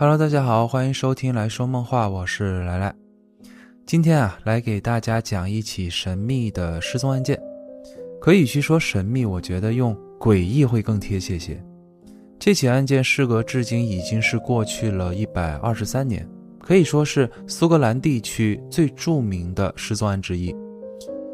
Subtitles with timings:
[0.00, 2.94] Hello，大家好，欢迎收听来说梦话，我是来来。
[3.84, 7.36] 今天啊，来给大家讲一起神秘的失踪案件。
[8.20, 11.60] 可以去说神秘，我觉得用诡异会更贴切些。
[12.38, 16.24] 这起案件事隔至今已经是过去了一百二十三年，
[16.60, 20.54] 可以说是苏格兰地区最著名的失踪案之一。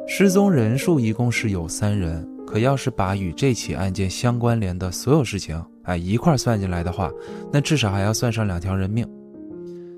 [0.06, 7.10] 失踪人数一共是有三人，可要是把与这起案件相关联的所有事情哎一块算进来的话，
[7.52, 9.08] 那至少还要算上两条人命。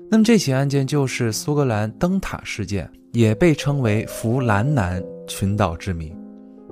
[0.09, 6.15] 那么这起案件就是苏格兰灯塔事件，也被称为弗兰南群岛之谜。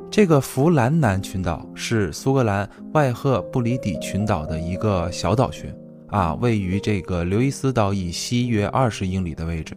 [0.10, 5.74] 这个弗兰南群岛是苏格兰外赫布里底群岛的一个小岛群
[6.08, 9.76] 啊，位于这个刘易斯岛以西约二十英里的位置。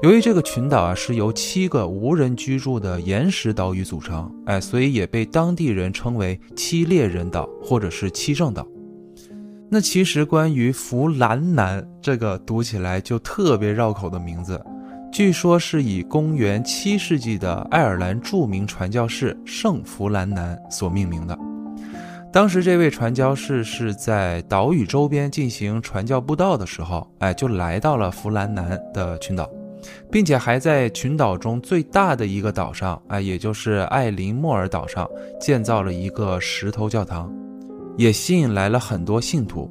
[0.00, 8.64] 由于这个群岛啊是由七个无人居住的岩石岛屿组成，哎，所以也被当地人称为七猎人岛或者是七圣岛。
[9.68, 14.64] 那其实关于弗兰南这个读起来就特别绕口的名字，
[15.12, 21.36] 据说是以公元七世纪的爱尔兰著名传教士圣弗兰南所命名的。
[22.32, 29.50] 当时这位传教士是在岛屿周边进行传教布道的时候，哎，就来到了弗兰南的群岛。
[30.10, 35.08] 并且还在群岛中最大的一个岛上，哎，也就是艾林莫尔岛上
[35.40, 37.32] 建造了一个石头教堂，
[37.96, 39.70] 也吸引来了很多信徒。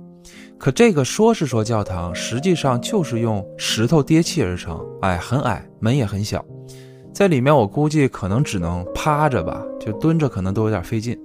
[0.57, 6.43] 可这个说是说教堂，实际上就是用石头叠砌而成，哎，很矮，门也很小，
[7.13, 11.17] 在里面我估计可能只能趴着吧，就蹲着可能都有点费劲。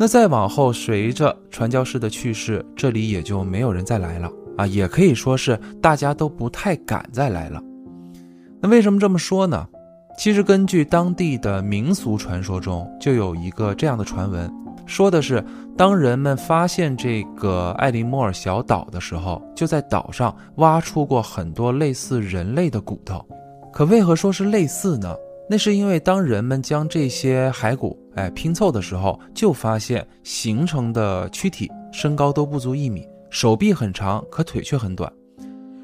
[0.00, 7.60] 那再往后，随着传教士的去世，这里也就没有人再来了啊，也可以说是大家都不太敢再来了。
[8.60, 9.66] 那为什么这么说呢？
[10.16, 14.52] 其实根据当地的民俗传说中，就有一个这样的传闻，
[14.84, 15.44] 说的是
[15.76, 23.24] 当人们发现这个艾林莫尔小岛的时候，就在岛上挖出过很多类似人类的骨头。
[23.72, 25.14] 可为何说是类似呢？
[25.48, 35.10] 那是因为当人们将这些骸骨哎拼凑的时候，就发现形成的躯体身高都不足一米，手臂很长，可腿却很短，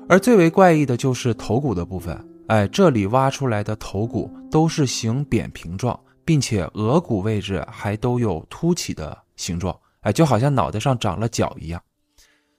[0.09, 2.19] 而最为怪异的就是头骨的部分。
[2.49, 11.81] 哎，这里挖出来的头骨都是形扁平状，并且额骨位置还都有凸起的形状，哎，就好像脑袋上长了角一样。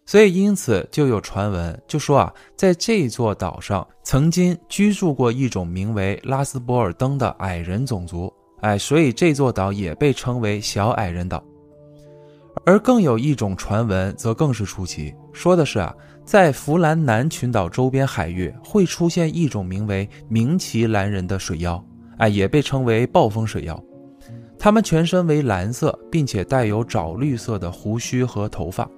[0.07, 11.43] 所以因此就有传闻，就说啊，在这座岛上曾经居住过一种名为拉斯博尔登的矮人种族，哎，所以这座岛也被称为小矮人岛。
[12.65, 15.93] 而更有一种传闻则更是出奇，说的是啊。
[16.25, 21.81] 在弗兰南群岛周边海域会出现一种名为明奇蓝人的水妖，
[22.17, 23.81] 哎，也被称为暴风水妖。
[24.57, 28.89] 它们全身为蓝色，并且带有枣绿色的胡须和头发。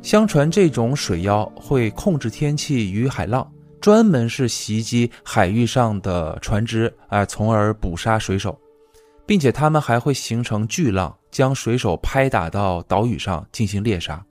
[0.00, 3.46] 相传这种水妖会控制天气与海浪，
[3.78, 8.58] 专门是袭击海域上的船只，哎，从而捕杀水手，
[9.26, 14.24] 并且它们还会形成巨浪，将水手拍打到岛屿上进行猎杀。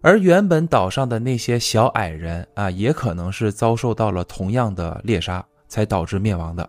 [0.00, 6.68] 而原本岛上的那些小矮人啊，也可能是遭受到了同样的猎杀，才导致灭亡的。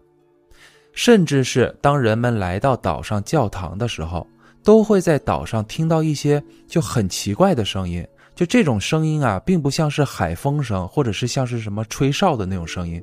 [0.93, 4.25] 甚至是当人们来到岛上教堂的时候，
[4.63, 8.05] 都会在岛上听到一些就很奇怪的声音。
[8.35, 13.01] 就这种声音啊，并不像是海风声，或者是像是什么吹哨的那种声音，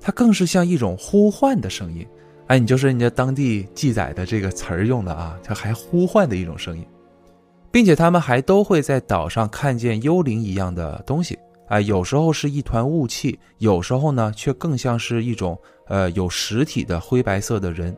[0.00, 2.06] 它更是像一种呼唤的声音。
[2.48, 6.84] 哎，你就是人家当地记载的这个词儿用的啊，它还呼唤的一种声音。
[7.72, 11.38] 并且他们还都会在岛上看见幽灵一样的东西，
[11.68, 17.96] 哎，有时候是一团雾气，有时候呢却更像是一种呃有实体的灰白色的人。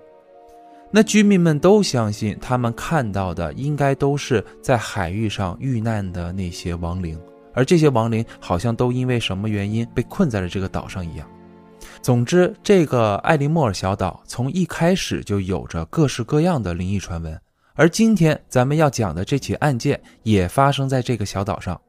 [0.93, 7.21] 那居民们都相信，他们看到的应该都是在海域上遇难的那些亡灵，
[7.53, 11.29] 而这些亡灵好像都因为什么原因被困在了这个岛上一样。
[12.01, 17.41] 总之，这个艾利莫尔小岛从一开始就有着各式各样的灵异传闻。
[17.77, 21.81] 而今天咱们要讲的这起案件也发生在这个小岛上。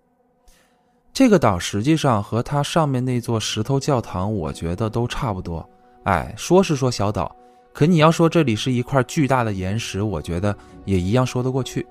[1.13, 5.67] 这个岛实际上和它上面那座石头教堂，我觉得都差不多。
[6.05, 7.33] 哎，说是说小岛，
[7.71, 10.55] 可你要说这里是一块巨大的岩石，我觉得
[10.85, 11.85] 也一样说得过去。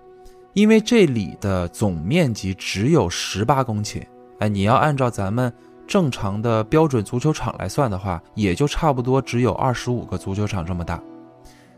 [0.54, 4.02] 因为这里的总面积只有十八公顷，
[4.40, 5.52] 哎，你要按照咱们
[5.86, 11.00] 正常的标准足球场来算的话，也就差不多只有二十五个足球场这么大。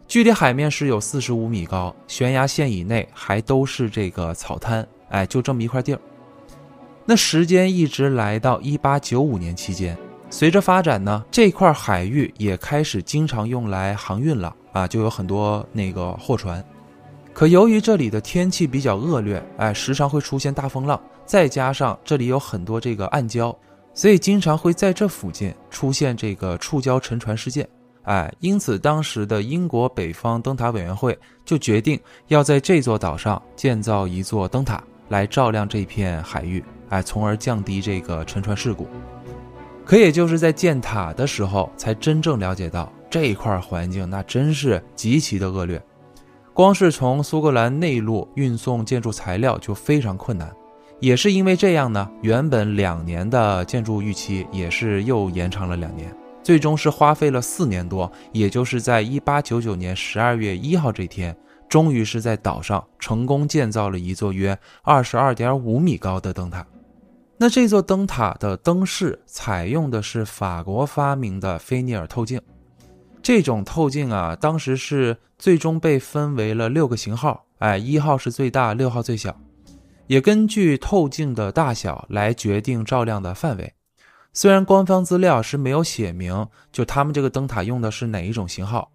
[0.09, 6.01] 距离海面是有四十五米高，悬崖线以内还都是这个草滩，哎，就这么一块地儿。
[7.05, 9.99] 那时间一直来到一八九五年期间，
[10.31, 16.65] 随着发展呢，这块海域也开始经常用来航运了啊，就有很多那个货船。
[17.33, 23.55] 可由于这里的天气比较恶劣，哎，时常会出现大风浪，再加上这里有很多这个暗礁，
[23.93, 27.69] 所以经常会在这附近出现这个触礁沉船事件。
[28.07, 38.87] 哎，因此当时的英国北方灯塔委员会就决定要在这座岛上建造一座灯塔，来照亮这片海域，哎，从而降低这个沉船事故。
[39.85, 45.83] 可也就是在建塔的时候，才真正了解到这一块环境那真是极其的恶劣，
[46.53, 50.49] 光是从苏格兰内陆运送建筑材料就非常困难。
[51.01, 56.15] 也是因为这样呢，原本两年的建筑预期也是又延长了两年。
[56.47, 61.37] 最终是花费了四年多，也就是在一八九九年十二月一号这天，
[61.69, 66.65] 终于是在岛上成功建造了一座约二十二点五米高的灯塔。
[67.37, 72.41] 那这座灯塔的灯饰采用的是法国发明的菲涅尔透镜，
[73.21, 79.37] 这种透镜啊，当时是最终被分为了六个型号，哎，一号是最大，六号最小，
[80.07, 83.73] 也根据透镜的大小来决定照亮的范围。
[84.37, 88.93] 虽然官方资料是没有写明，就他们这个灯塔用的是哪一种型号，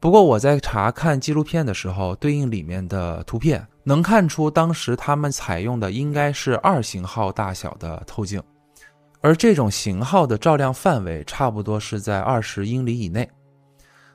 [0.00, 8.42] 不过我在查看纪录片的时候，对应里面的图片能看出，当时他们采用的应该是二型号大小的透镜，
[9.20, 13.28] 而这种型号的照亮范围差不多是在二十英里以内。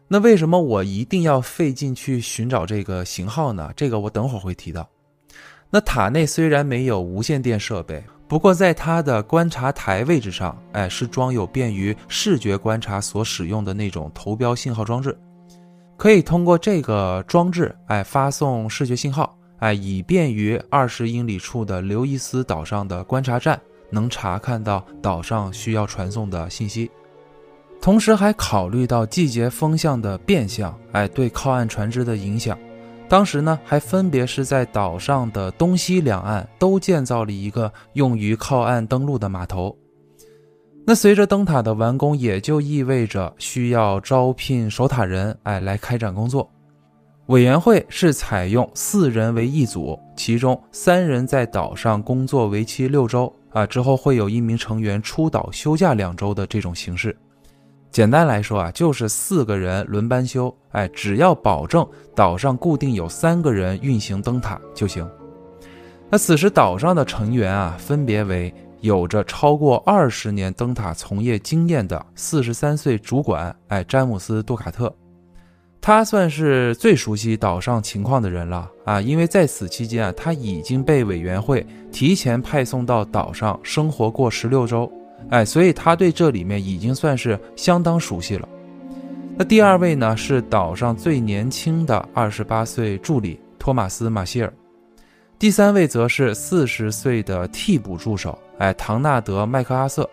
[0.08, 3.72] 那为什么我一定要费劲去寻找这个型号呢？
[3.76, 4.90] 这个我等会儿会提到。
[5.70, 8.04] 那塔内虽然没有无线电设备。
[8.34, 15.16] 不过，在它的观察台位置上，哎，是装有便于视觉观察所使用的那种投标信号装置，
[15.98, 26.90] 可以通过这个装置，哎，发送视觉信号，哎，以便于二十英里处的刘易斯岛上的观察站能查看到岛上需要传送的信息。
[27.80, 32.58] 同时，还考虑到季节风向的变向，哎，对靠岸船只的影响。
[33.14, 39.78] 当时呢，还分别是在岛上的东西两岸都建造了一个用于靠岸登陆的码头。
[40.84, 46.50] 那随着灯塔的完工，也就意味着需要招聘守塔人，哎，来开展工作。
[47.28, 57.16] 委员会是采用四人为一组，其中三人在岛上工作为期六周，啊，之后会有一名成员出岛休假两周的这种形式。
[57.94, 65.08] 简单来说啊，就是四个人轮班休，哎，只要保证岛上固定有三个人运行灯塔就行。
[66.10, 68.52] 那此时岛上的成员啊，分别为
[68.82, 74.92] 有着超过二十年灯塔从业经验的四十三岁主管，哎，詹姆斯·杜卡特，
[75.80, 84.92] 他算是最熟悉岛上情况的人了啊，因为在此期间啊，他已经被委员会提前派送到岛上生活过十六周。
[85.34, 88.48] 哎，所以他对这里面已经算是相当熟悉了。
[89.36, 94.54] 那第二位呢，是岛上最年轻的二十八岁助理托马斯·马歇尔。
[95.40, 100.08] 第三位则是四十岁的替补助手，哎，唐纳德·麦克阿瑟，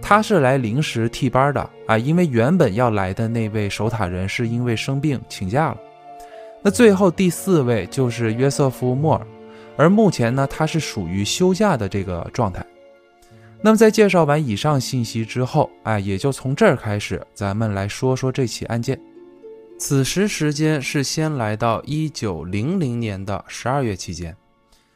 [0.00, 5.76] 他是来临时替班的啊，因为原本要来的那位守塔人是因为生病请假了。
[6.62, 9.26] 那最后第四位就是约瑟夫·莫尔，
[9.76, 12.64] 而目前呢，他是属于休假的这个状态。
[13.62, 19.00] 那么在介绍完以上信息之后，哎，也就从这儿开始，咱们来说说这起案件。
[19.78, 24.36] 此时时间是先来到一九零零年的十二月期间，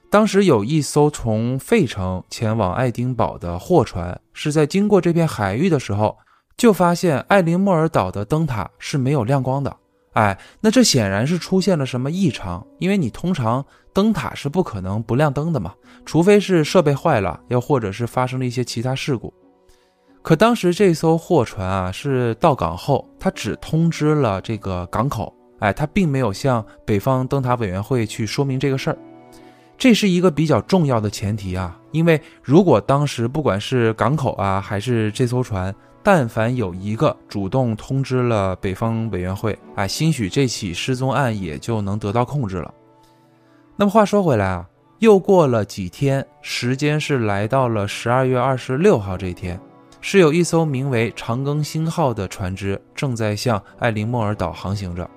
[0.09, 6.17] 当时有一艘从费城前往爱丁堡的货船，是在经过这片海域的时候，
[6.56, 9.77] 就发现艾琳莫尔岛的灯塔是没有亮光的。
[10.20, 15.72] 哎，那这显然是出现了什么异常，因为你通常灯塔是不可能不亮灯的嘛，
[16.05, 19.32] 除非是设备坏了，又或者是发生了一些其他事故。
[20.20, 28.98] 可当时这艘货船啊是到港后，他只通知了这个港口，哎，他并没有向北方灯塔委员会去说明这个事儿，
[29.79, 35.74] 这是一个比较重要的前提啊，因为如果当时不管是港口啊，还是这艘船。
[36.03, 42.73] 但凡有一个主动通知了北方委员会，啊，兴许这起失踪案也就能得到控制了。
[43.77, 44.67] 那么话说回来啊，
[45.01, 49.61] 又过了几天，时间是来到了十二月二十六号这一天，
[50.01, 55.09] 是有一艘名为“长庚星号”的船只正在向艾琳莫尔岛航行着。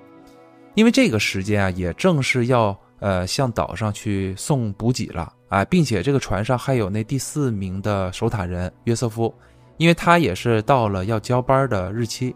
[0.74, 9.32] 因为这个时间啊，也正是要呃向岛上去送补给了啊，并且这个船上还有那第四名的守塔人约瑟夫。
[9.76, 12.34] 因为他也是到了要交班的日期，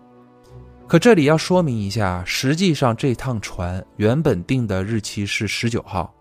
[0.86, 6.12] 可这里要说明一下，实际上这趟船原本定的日期是十九号，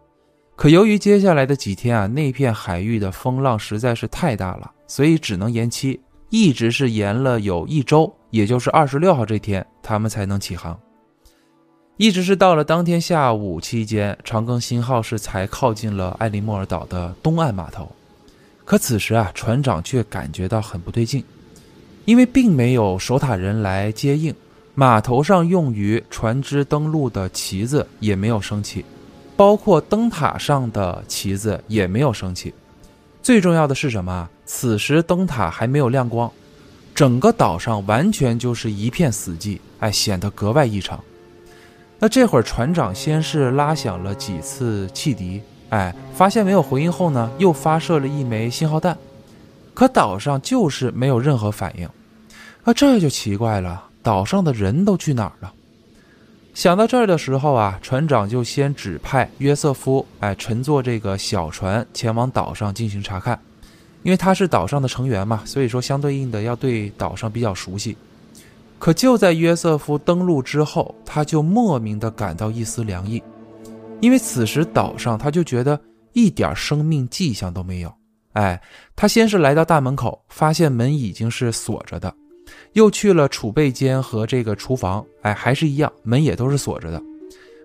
[0.55, 10.77] 可由于接下来的几天啊，那片海域的风浪实在是太大了，所以只能延期，一直是延了有一周，也就是二十六号这天，他们才能起航。
[11.95, 17.91] 一直是到了当天下午期间，长庚新号是才靠近了艾利莫尔岛的东岸码头。
[18.67, 21.23] 可此时啊，船长却感觉到很不对劲，
[22.03, 24.35] 因为并没有守塔人来接应，
[24.75, 28.83] 码头上用于船只登陆的旗子也没有升起，
[29.37, 32.53] 包括灯塔上的旗子也没有升起。
[33.23, 34.27] 最重要的是什么？
[34.45, 36.29] 此时灯塔还没有亮光，
[36.93, 41.01] 整个岛上完全就是一片死寂，哎，显得格外异常。
[41.99, 45.41] 那这会儿船长先是拉响了几次汽笛。
[45.69, 48.97] 哎，发现没有回应后呢，又发射了一枚信号弹，
[49.73, 51.87] 可岛上就是没有任何反应，
[52.63, 55.53] 啊，这就奇怪了，岛上的人都去哪儿了？
[56.53, 63.39] 想到这儿的时候啊，船长就先指派约瑟夫，哎，乘坐这个小船前往岛上进行查看，
[64.03, 67.95] 因为他是岛上的成员嘛，所以说相对应的要对岛上比较熟悉。
[68.79, 73.21] 可就在约瑟夫登陆之后，他就莫名的感到一丝凉意。
[73.99, 75.79] 因为此时岛上，他就觉得
[76.13, 77.93] 一点生命迹象都没有。
[78.33, 78.61] 哎，
[78.95, 82.13] 他先是来到大门口，发现门已经是锁着的，
[82.73, 87.01] 又去了储备间和这个厨房，哎，还是一样，门也都是锁着的，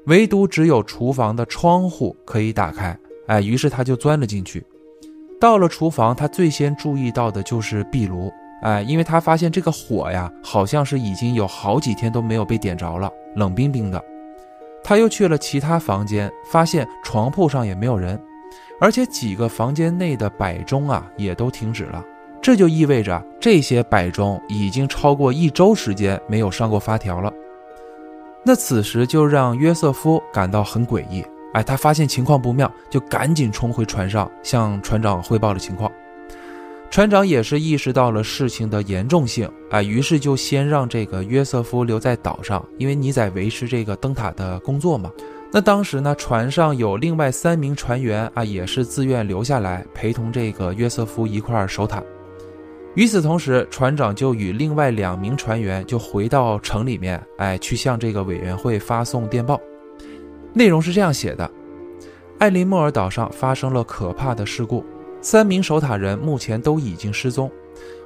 [0.06, 2.98] 唯独只有厨房的窗户可以打开。
[3.26, 4.64] 哎，于是他就钻了进去。
[5.38, 8.32] 到了厨房，他最先注意到的就是壁炉。
[8.62, 14.02] 哎，因为他发现这个火呀，好像是已经有好几天都没有被点着了，冷冰冰的。
[14.84, 18.20] 他又去了其他房间，发现床铺上也没有人，
[18.80, 22.04] 而且几个房间内的摆钟啊也都停止了。
[22.40, 27.32] 这就意味着这些摆钟已经超过一周时间没有上过发条了。
[28.44, 31.24] 那此时就让约瑟夫感到很诡异。
[31.54, 35.88] 哎，他发现情况不妙，就赶紧冲回船上向船长汇报了情况。
[36.92, 45.11] 船长也是意识到了事情的严重性啊，于是就先让这个约瑟夫留在岛上，因为你在维持这个灯塔的工作嘛。
[45.50, 52.02] 那当时呢，船上有另外三名船员啊，也是自愿留下来陪同这个约瑟夫一块儿守塔。
[52.94, 59.58] 与此同时，船长就与另外两名船员就回到城里面，哎，去向这个委员会发送电报。
[60.52, 61.50] 内容是这样写的：
[62.38, 64.84] 艾琳莫尔岛上发生了可怕的事故。
[65.22, 67.50] 三名守塔人目前都已经失踪。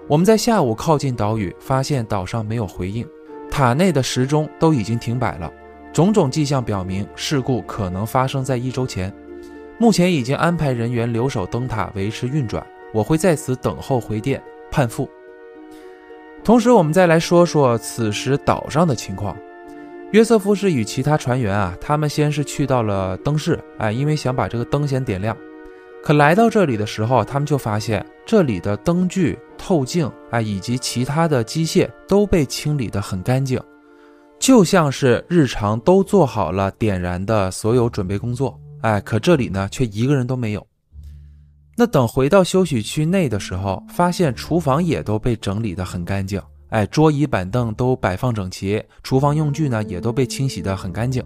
[0.07, 3.05] 我们在下午靠近岛屿，发现岛上没有回应，
[3.51, 5.51] 塔内的时钟都已经停摆了。
[5.93, 9.13] 种种迹象表明，事故可能发生在一周前。
[9.79, 12.65] 目前已经安排人员留守灯塔，维持运转。
[12.93, 15.09] 我会在此等候回电，判复。
[16.45, 19.37] 同时，我们再来说说此时岛上的情况。
[20.13, 25.37] 约瑟夫是与其他船员啊，他们先是去到了灯室，哎，因为想把这个灯先点亮。
[26.07, 33.61] 可来到这里的时候，他们就发现这里的灯具、透镜啊，以及其他的机械都被清理得很干净，
[34.39, 38.57] 就像是日常都做好了点燃的所有准备工作。
[38.83, 40.65] 哎，可这里呢，却一个人都没有。
[41.77, 46.41] 那等回到休息区内的时候，发现厨房也都被整理得很干净。
[46.69, 51.21] 哎，桌椅板凳都摆放整齐，厨房用具呢也都被清洗得很干净，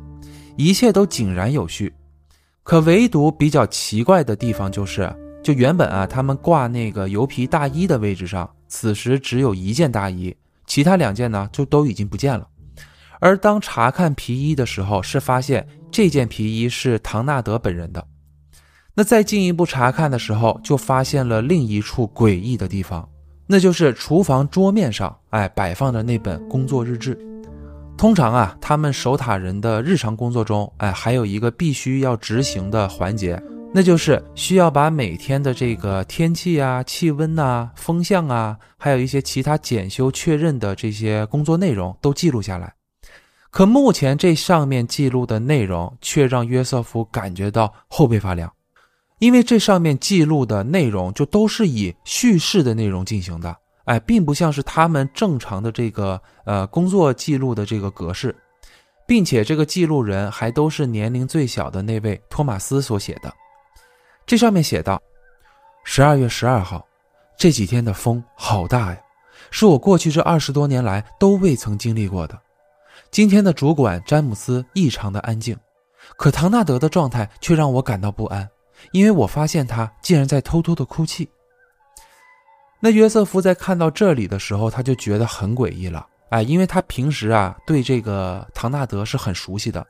[0.57, 1.93] 一切都井然有序。
[2.63, 5.13] 可唯独比较奇怪的地方就是，
[5.43, 10.37] 就原本啊，他们挂那个油皮大衣的位置上，此时只有一件大衣，
[10.67, 12.47] 其他两件呢就都已经不见了。
[13.19, 18.07] 而当查看皮衣的时候，是发现这件皮衣是唐纳德本人的。
[18.95, 23.09] 那再进一步查看的时候，就发现了另一处诡异的地方，
[23.47, 27.19] 那就是厨房桌面上，哎，摆放着那本工作日志。
[28.01, 33.39] 通常啊，他们守塔人的日常工作中，哎，还有一个必须要执行的环节，
[33.75, 42.73] 那就是需要把每天的这个天气啊、气温呐、风向啊，还有一些其他检修确认的这些工作内容都记录下来。
[43.51, 48.51] 可目前这上面记录的内容却让约瑟夫感觉到后背发凉，
[49.19, 53.55] 因为这上面记录的内容就都是以叙事的内容进行的。
[53.91, 58.33] 哎，并不像是他们正常的这个呃工作记录的这个格式，
[59.05, 63.35] 并且这个记录人还都是年龄最小的那位托马斯所写的。
[64.25, 65.03] 这上面写道：
[65.83, 66.87] 十二月十二号，
[67.37, 69.01] 这几天的风好大呀，
[69.51, 72.41] 是我过去这二十多年来都未曾经历过的。
[73.11, 75.57] 今天的主管詹姆斯异常的安静，
[76.17, 78.49] 可唐纳德的状态却让我感到不安，
[78.93, 81.29] 因为我发现他竟然在偷偷的哭泣。
[82.83, 89.87] 那约瑟夫在看到这里的时候，他就觉得很诡异了，哎，因为他平时啊对这个唐纳德是很熟悉的，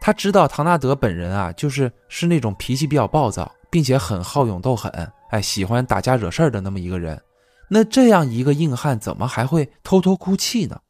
[0.00, 4.90] 他知道唐纳德本人啊就是是那种脾气比较暴躁，并且很好勇斗狠，
[5.30, 7.20] 哎，喜欢打架惹事儿的那么一个人。
[7.68, 10.80] 那这样一个硬汉，怎么还会偷偷哭泣呢？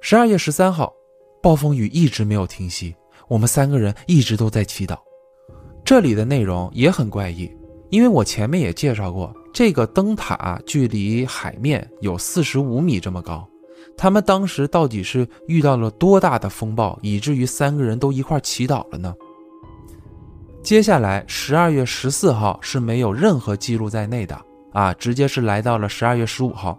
[0.00, 0.92] 十二月十三号，
[1.42, 2.94] 暴风雨一直没有停息，
[3.26, 4.96] 我们三个人一直都在祈祷。
[5.84, 7.50] 这里的内容也很怪异，
[7.90, 13.48] 因为我前面也介绍过，这个灯塔距离海面有四十五米这么高。
[13.96, 19.14] 他们当时到底是遇到了多大的风暴，以至于三个人都一块祈祷了呢？
[20.62, 24.38] 接下来十二月十四号是没有任何记录在内的
[24.74, 26.78] 啊，直接是来到了十二月十五号，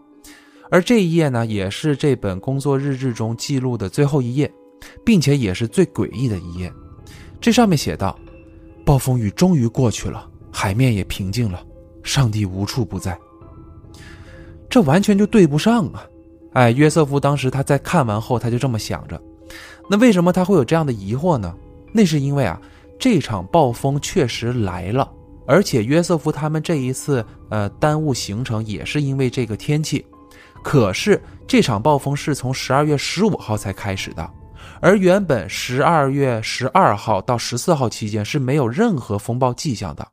[0.70, 4.54] 而这一页呢，也是这本工作日志中记录的最后一页，
[5.04, 6.72] 并且也是最诡异的一页。
[7.42, 8.16] 这上面写道
[8.86, 11.66] ：“暴风雨终于过去了，海面也平静了，
[12.08, 13.16] 上帝无处不在。”
[14.70, 16.06] 这完全就对不上啊！
[16.54, 19.22] 哎，约瑟夫当时他在看完后，他就这么想着。
[19.90, 21.56] 那为什么他会有这样的疑惑呢？
[21.94, 22.60] 那是因为啊，
[23.00, 25.10] 这场暴风确实来了，
[25.46, 30.06] 而且约瑟夫他们这一次呃耽误行程也是因为这个天气。
[30.64, 34.30] 可是这场暴风是从十二月十五号才开始的，
[34.82, 40.06] 而原本十二月十二号到十四号期间是没有任何风暴迹象的。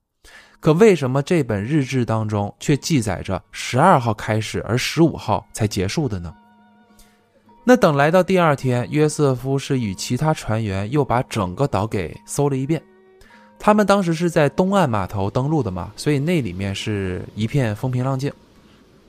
[0.64, 6.35] 可为什么这本日志当中却记载着十二号开始，而十五号才结束的呢？
[7.64, 12.83] 那等来到第二天，约瑟夫是与其他船员又把整个岛给搜了一遍。
[13.59, 18.33] 他们当时是在东岸码头登陆的嘛，所以那里面是一片风平浪静。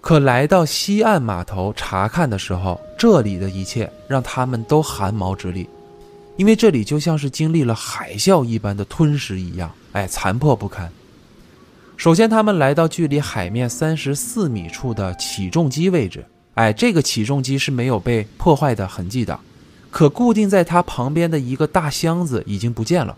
[0.01, 5.69] 可来到西岸码头查看的时候，这里的一切让他们都汗毛直立，
[6.35, 10.91] 因为这里就像是经历了海啸一般的吞噬一样，哎，残破不堪。
[11.97, 16.25] 首先，他们来到距离海面三十四米处的起重机位置。
[16.53, 19.39] 哎，这个起重机是没有被破坏的痕迹的，
[19.89, 23.15] 可固定在它旁边的一个大箱子已经不见了。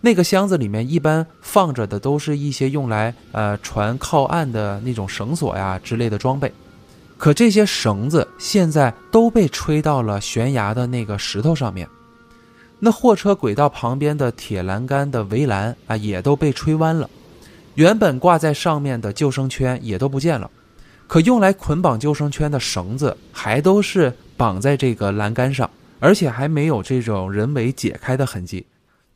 [0.00, 6.52] 那个箱子里面一般放着的都是一些用来呃船靠岸的那种绳索呀之类的装备，
[7.16, 11.88] 可这些绳子现在都被吹到了悬崖的那个石头上面。
[12.78, 17.08] 那货车轨道旁边的铁栏杆的围栏啊，也都被吹弯了。
[17.74, 20.50] 原本挂在上面的救生圈也都不见了，
[21.06, 28.66] 可用来捆绑救生圈的绳子还都是绑在这个栏杆上，而且还没有这种人为解开的痕迹。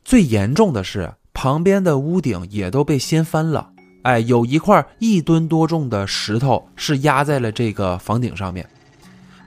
[0.03, 3.69] 最严重的是，旁边的屋顶也都被掀翻了。
[4.03, 8.67] 哎，有一块一吨多重的石头是压在了这个房顶上面。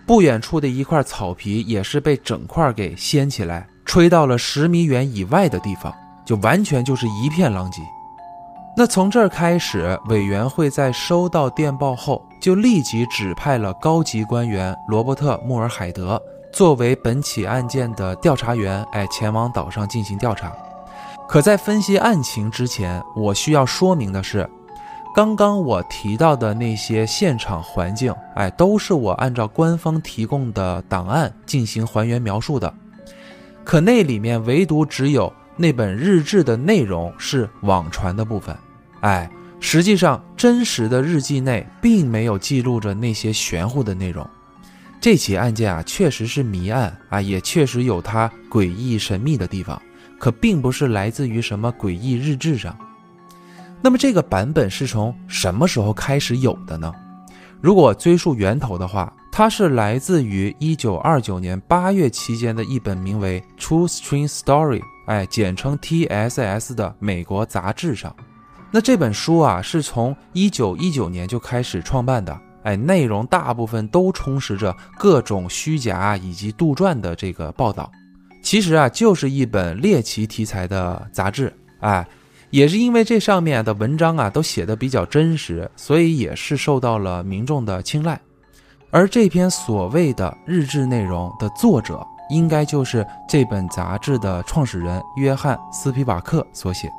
[0.07, 5.95] 不远处的一块草皮也是被整块给掀起来，吹到了十米远以外的地方，
[6.27, 7.81] 就完全就是一片狼藉。
[8.77, 16.21] 那从这儿开始，委员会在收到电报后，就立即指派了高级官员罗伯特·穆尔海德
[16.53, 20.53] 作为本起案件的调查员，哎，前往岛上进行调查。
[21.29, 24.49] 可在分析案情之前，我需要说明的是，
[25.15, 32.73] 刚刚我提到的那些现场环境，哎，都是我按照官方提供的档案进行还原描述的。
[33.63, 35.31] 可那里面唯独只有。
[35.61, 38.57] 那本日志的内容是网传的部分，
[39.01, 44.27] 哎，实际上真实的日记内并没有记录着那些玄乎的内容。
[45.03, 49.79] 这起案件啊，确实是谜案啊，也确实有它诡异神秘的地方，
[50.19, 52.75] 可并不是来自于什么诡异日志上。
[53.83, 56.91] 那么这个版本是从什么时候开始有的呢？
[57.61, 64.81] 如果追溯源头的话，它是来自于一九二九年八月期间的一本名为《True String Story》。
[65.11, 68.15] 哎，简称 TSS 的美国杂志上，
[68.71, 72.41] 那这本书啊是从一九一九年就开始创办的。
[72.63, 77.91] 哎，内容大部分都充实着各种虚假以及杜撰的这个报道。
[78.41, 81.53] 其实啊，就是一本猎奇题材的杂志。
[81.81, 82.07] 哎，
[82.51, 88.21] 也是因为这上面的文章啊都写的比较真实，所以也是受到了民众的青睐。
[88.93, 92.07] 而这篇所谓的日志内容的作者。
[92.31, 96.91] 应该就是这本杂志的创始人约翰斯皮瓦克所写。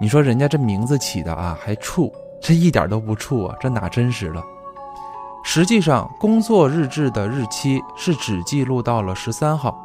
[0.00, 4.42] 你说人家这名字起的啊，还处，这一点都不处啊，这哪真实了？
[5.42, 9.76] 实际上，工作日志的日期是只记录到了十三号，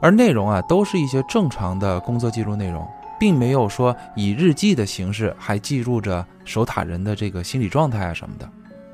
[0.00, 2.86] 而内容啊，都是一些正常的工作记录内容，
[3.20, 8.48] 并没有说以日记的形式还记录着守塔人的这个心理状态啊什么的，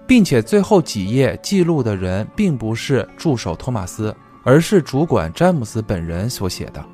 [0.07, 4.15] 并且最后几页记录的人并不是助手托马斯。
[4.45, 6.85] 而是主管詹姆斯本人所写的，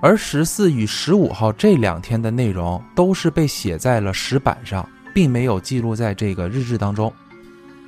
[0.00, 7.12] 而十四与十五号这两天的内容都是被写在了石板上，并没有记录在这个日志当中。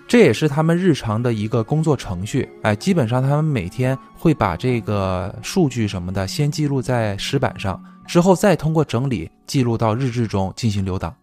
[0.08, 2.48] 这也是他们日常的一个工作程序。
[2.62, 11.14] 哎，基本上他们每天会把这个数据什么的先记录在石板上，之后再通过整理记录到日志中进行留档。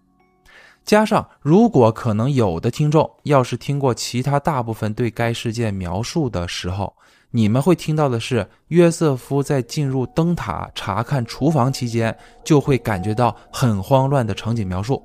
[0.86, 6.96] 加上，如果可能有的听众要是听过其他大部分对该事件描述的时候。
[7.32, 15.04] 你们会听到的是约瑟夫在进入灯塔查看厨房期间，就会感觉到很慌乱的场景描述，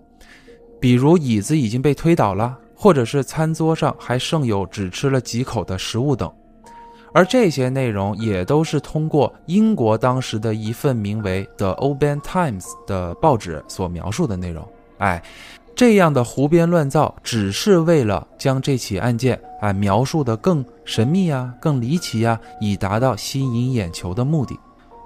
[0.80, 6.32] 比如椅子已经被推倒了，或者是餐桌上还剩有只吃了几口的食物等。
[7.12, 14.66] 而这些内容也都是通过英国当时的一份名为《The Old Ben Times》的报纸所描述的内容。
[14.96, 15.22] 哎。
[15.74, 24.58] 这样的胡编乱造，只是为了将这起案件啊描述的更神秘啊、更离奇啊，以达到吸引眼球的目的。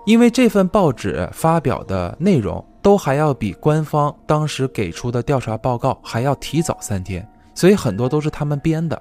[0.05, 9.01] 因为这份报纸发表的内容都还要比官方当时给出的调查报告还要提早三天，所以很多都是他们编的。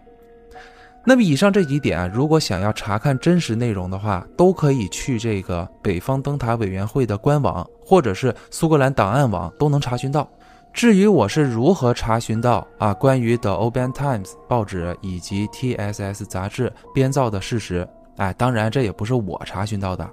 [1.05, 10.29] 那么以上这几点啊，如果想要查看真实内容的话，都可以去这个北方灯塔委员会的官网，或者是苏格兰档案网都能查询到。
[10.77, 20.07] 至于我是如何查询到啊关于 The Open Times 报纸以及 TSS 杂志编造的事实，哎，当然这也不是我查询到的，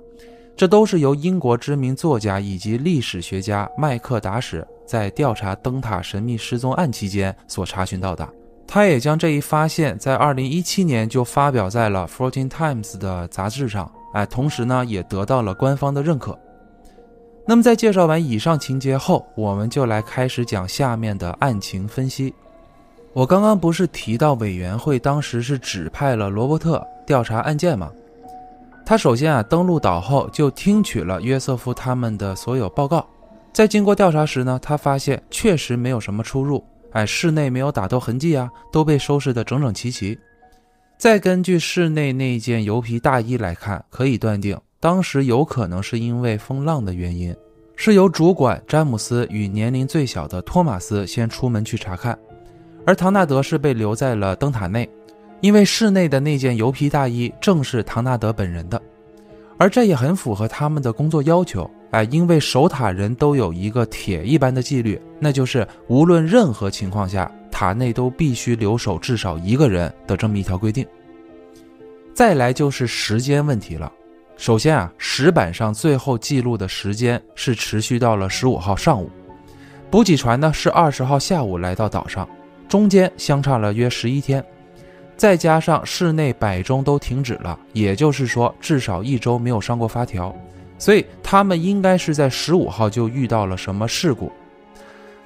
[0.56, 8.26] 这都是由英国知名作家以及历史学家麦克达史在调查灯塔神秘失踪案期间所查询到的。
[8.66, 16.38] 他也将这一发现，在2017年就发表在了 Fourteen Times 的杂志上，哎，同时呢也得到了官方的认可。
[17.46, 22.34] 那么，在介绍完以上情节后，我们就来开始讲下面的案情分析。
[23.12, 27.92] 我刚刚不是提到委员会当时是指派了罗伯特调查案件吗？
[28.84, 33.06] 他首先啊登陆岛后就听取了约瑟夫他们的所有报告，
[33.52, 40.18] 在经过调查时呢，他发现确实没有什么出入，哎，室内没有打斗痕迹啊，都被收拾得整整齐齐。
[40.96, 44.58] 再根据室内那件油皮大衣来看，可以断定。
[44.84, 47.34] 当时有可能是因为风浪的原因，
[47.74, 52.18] 是由主管詹姆斯与年龄最小的托马斯先出门去查看，
[52.84, 54.86] 而唐纳德是被留在了灯塔内，
[55.40, 58.78] 因为室内的那件油皮大衣正是唐纳德本人的，
[59.56, 61.70] 而这也很符合他们的工作要求。
[61.92, 70.86] 哎，因为守塔人都有一个铁一般的纪律，那就是无论任何情况下，塔内都必须留守至少一个人的这么一条规定。
[72.12, 73.90] 再来就是时间问题了。
[74.36, 79.08] 首先啊，石板上最后记录的时间是持续到了十五号上午，
[79.90, 82.28] 补给船呢是二十号下午来到岛上，
[82.68, 84.44] 中间相差了约十一天，
[85.16, 90.34] 再加上室内摆钟都停止了，也就是说至少一周没有上过发条，
[90.78, 94.30] 所以他们应该是在十五号就遇到了什么事故。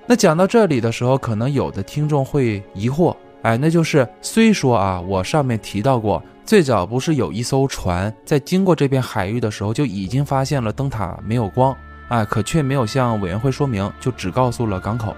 [0.07, 6.23] 那讲到这里的时候，可能有的听众会疑惑，哎，那就是虽说啊，我上面提到过。
[6.49, 11.77] 最早不是有一艘船在经过这片海域的时候就已经发现了灯塔没有光，
[12.09, 15.15] 啊，可却没有向委员会说明，就只告诉了港口。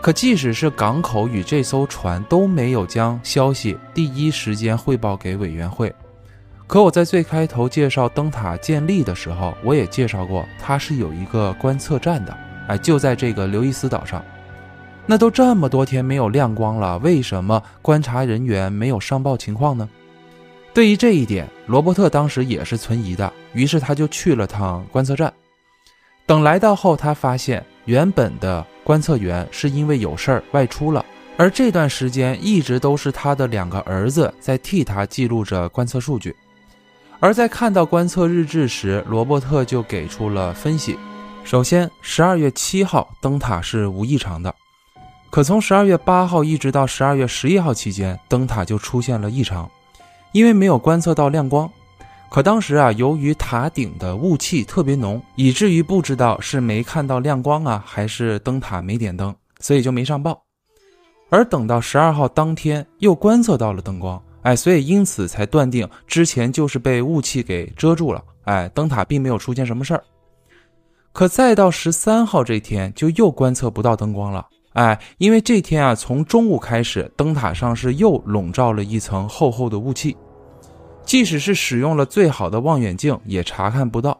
[0.00, 5.94] 可即使是港口与这艘船都没有将消息第一时间汇报给委员会。
[6.66, 12.34] 可我在最开头介绍灯塔建立的时候，我也介绍过，它是有一个观测站的，
[12.68, 14.24] 哎，就在这个刘易斯岛上。
[15.04, 19.86] 那都这么多天没有亮光了，为什么观察人员没有上报情况呢？
[20.72, 25.32] 对于这一点，罗伯特当时也是存疑的，于是他就去了趟观测站。
[26.26, 31.04] 等来到后，他发现原本的观测员是因为有事儿外出了，
[31.36, 36.34] 而这段时间一直都是他的两个儿子在替他记录着观测数据。
[37.18, 40.96] 而在看到观测日志时，罗伯特就给出了分析：
[41.42, 44.54] 首先，十二月七号灯塔是无异常的，
[45.30, 49.68] 可从十二月八号一直到十二月十一号期间，灯塔就出现了异常。
[50.32, 51.70] 因为没有观测到亮光，
[52.30, 60.40] 可当时啊，由于塔顶的雾气特别浓，以至于不知道是没看到亮光啊，还是灯塔没点灯，所以就没上报。
[61.28, 70.02] 而等到十二号当天，又观测到了灯光，哎，所以因此才断定之前就是被雾气给遮住了，哎，灯塔并没有出现什么事儿。
[71.12, 74.46] 可再到十三号这天，就又观测不到灯光了。
[74.74, 80.16] 哎，因为这天啊，从中午开始，灯塔上是又笼罩了一层厚厚的雾气，
[81.04, 84.16] 即使是使用了最好的望远镜，也查看不到。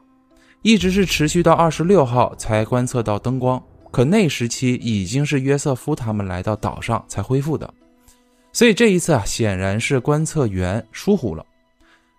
[0.62, 7.72] 一直是持续到二十六号才观测到灯光，可那时期已经是约瑟夫他们来到岛上才恢复的，
[8.52, 11.46] 所以这一次啊，显然是观测员疏忽了。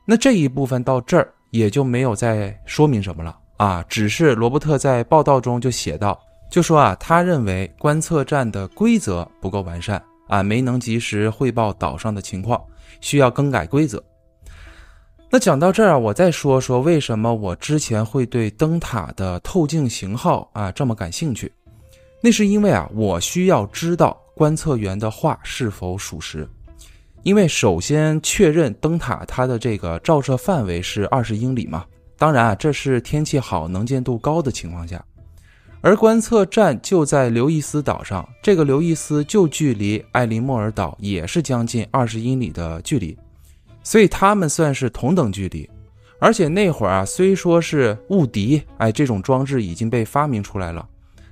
[0.05, 6.17] 那这一部分到这儿也就没有再说明什么了啊，只是罗伯特在报道中就写道。
[6.51, 12.61] 就说啊，他认为观测站的规则不够完善啊，没能及时汇报岛上的情况，
[12.99, 14.03] 需要更改规则。
[15.29, 21.49] 那讲到这儿啊，我再说说为什么我之前会对灯塔的透镜型号啊这么感兴趣。
[22.21, 26.45] 那是因为啊，我需要知道观测员的话是否属实。
[27.23, 31.85] 因为首先确认灯塔它的这个照射范围是二十英里嘛，
[32.17, 35.01] 当然啊，这是天气好、能见度高的情况下。
[35.81, 43.17] 而观测站就在刘易斯岛上，这个刘易斯就距离艾林莫尔岛也是将近二十英里的距离，
[43.83, 45.67] 所以他们算是同等距离。
[46.19, 50.87] 而且那会儿啊，虽说是雾笛，哎，这种装置已经被发明出来了，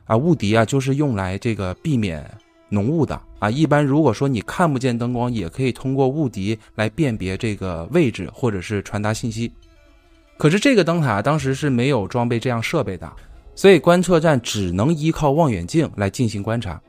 [0.05, 2.25] 啊，雾笛啊就是用来这个避免
[2.69, 3.21] 浓雾的。
[3.37, 9.51] 啊，一般如果说你看不见灯光，也可以通过雾笛来辨别这个位置或者是传达信息。
[10.39, 13.07] 可是这个灯塔当时是没有装备这样设备的，
[13.59, 16.81] 所以观测站只能依靠望远镜来进行观察。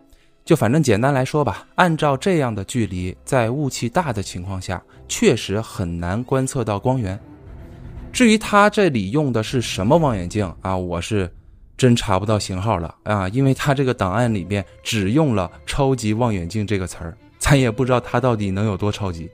[0.45, 7.19] 就反正简单来说吧，按照这样的距离，在雾气大的情况下，确实很难观测到光源。
[8.13, 11.29] 至于他这里用的是什么望远镜啊，我是。
[11.77, 19.29] 真查不到型号了啊，因为他这个档案里面只用了“超级望远镜”这个词儿，咱也不知道它到底能有多超级。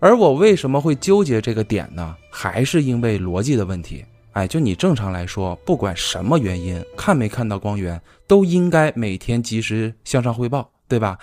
[0.00, 2.16] 而我为什么会纠结这个点呢？
[2.30, 4.02] 还是因为逻辑的问题。
[4.36, 11.16] 哎，就你正常来说，不管什么原因，看没看到光源，都应该每天及时向上汇报，对吧？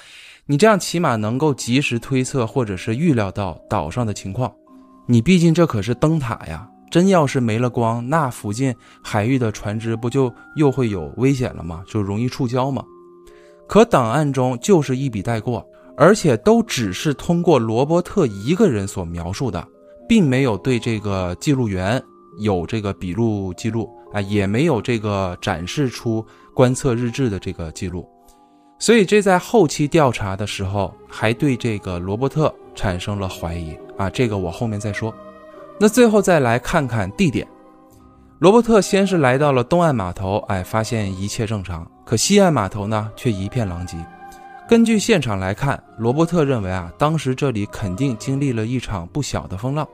[0.47, 4.51] 你这样起码能够及时推测或者是预料到岛上的情况。
[5.05, 6.67] 你毕竟这可是灯塔呀。
[6.89, 8.73] 真要是没了光，那附近
[9.03, 11.83] 海域的船只不就又会有危险了吗？
[11.87, 12.83] 就容易触礁吗？
[13.67, 15.63] 可档案中就是一笔带过，
[15.95, 19.67] 而且都只是通过罗伯特一个人所描述的，
[20.09, 22.03] 并没有对这个记录员
[22.39, 28.07] 有这个笔录记录，啊，也没有这个展示出观测日志的这个记录，
[28.79, 35.13] 所以这在后期调查的时候，还对这个罗伯特产生了怀疑啊，这个我后面再说。
[35.79, 37.47] 那最后再来看看地点，
[38.39, 41.89] 罗伯特先是来到了东岸码头，哎，发现一切正常。
[42.05, 43.97] 可西岸码头呢，却一片狼藉。
[44.67, 49.87] 根据现场来看，罗伯特认为啊，当时这里肯定经历了一场不小的风浪。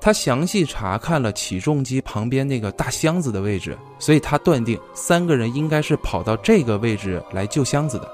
[0.00, 8.10] 他详细查看了起重机旁边那个大箱子的位置，所以他断定三个人应该是跑到这个位置来救箱子的。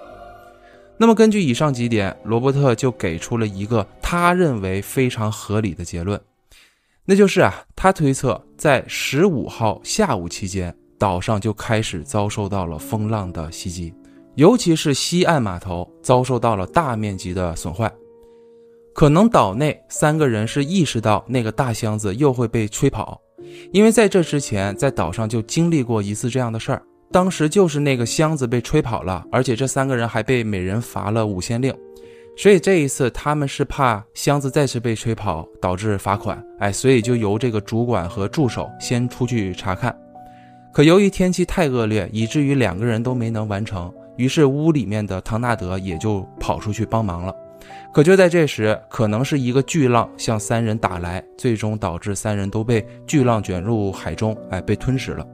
[0.97, 6.20] 那么根据以上几点，罗伯特就给出了一个他认为非常合理的结论。
[7.05, 13.92] 那就是啊，他推测在十五号下午期间，岛上就开始遭受到了风浪的袭击，
[14.37, 17.92] 尤其是西岸码头遭受到了大面积的损坏。
[18.95, 23.21] 可能岛内三个人是意识到那个大箱子又会被吹跑，
[23.73, 26.81] 因为在这之前，在岛上就经历过一次这样的事儿，
[27.11, 31.75] 当时就是那个箱子被吹跑了，而且这三个人还被每人罚了五先令。
[32.37, 39.97] 所以这一次他们是怕箱子再次被吹跑导致罚款，哎，所以就由这个主管和助手先出去查看。
[40.73, 47.35] 可由于天气太恶劣，以至于两个人都没能完成，于是屋里面的唐纳德也就跑出去帮忙了。
[47.95, 55.25] 可就在这时，可能是一个巨浪向三人打来，最终导致三人都被巨浪卷入海中，哎，被吞噬了。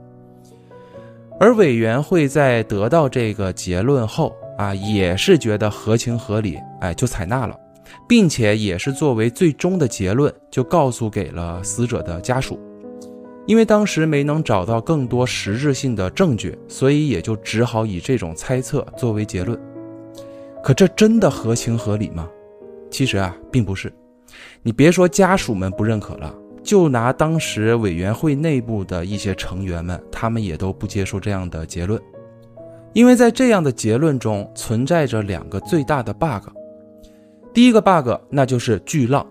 [1.39, 4.33] 而委员会在得到这个结论后。
[4.57, 7.59] 啊，也是觉得合情合理，哎，就采纳了，
[8.07, 12.59] 并且也是作为最终的结论，就告诉给了死者的家属。
[13.47, 19.59] 因为当时没能找到更多实质性的证据，所以也就只好以这种猜测作为结论。
[20.61, 22.29] 可这真的合情合理吗？
[22.91, 23.91] 其实啊，并不是。
[24.61, 31.99] 你别说家属们不认可了，就拿当时委员会内部的一些成员们，他们也都不接受这样的结论。
[32.93, 36.49] 因为在这样的结论中存在着两个最大的 bug，
[37.53, 39.25] 第一个 bug 那就是巨浪，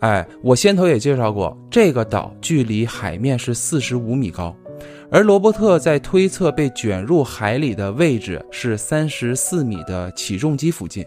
[0.00, 4.54] 哎，我先头也介绍过，这个岛距离海面是四十五米高，
[5.10, 11.04] 而罗伯特在推测被卷入海里的位置是三十四米的起重机附近。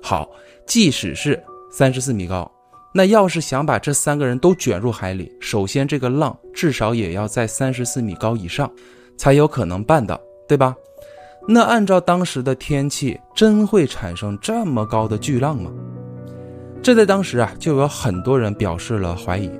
[0.00, 0.30] 好，
[0.64, 2.50] 即使是三十四米高，
[2.94, 8.70] 那要是想把这三个人都卷入海里，首先这个浪至少也要在三十四米高以上，
[9.16, 10.74] 才有可能办到，对吧？
[11.46, 15.70] 那按照当时的天气，真会产生这么高的巨浪吗？
[16.82, 19.50] 这在当时啊，就有很多人表示了怀疑。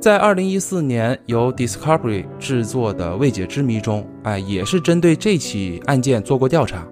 [0.00, 6.86] 在二零一四年由 Discovery 制作的《未解之谜》中，哎，也是针对这起案件做过调查。